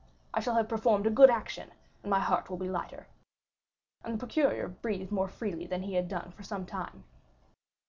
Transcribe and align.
I 0.33 0.39
shall 0.39 0.55
have 0.55 0.67
performed 0.67 1.05
a 1.05 1.11
good 1.11 1.29
action, 1.29 1.69
and 2.01 2.09
my 2.09 2.19
heart 2.19 2.49
will 2.49 2.57
be 2.57 2.67
lighter." 2.67 3.05
And 4.03 4.15
the 4.15 4.17
procureur 4.17 4.67
breathed 4.67 5.11
more 5.11 5.27
freely 5.27 5.67
than 5.67 5.83
he 5.83 5.93
had 5.93 6.07
done 6.07 6.31
for 6.31 6.41
some 6.41 6.65
time. 6.65 7.03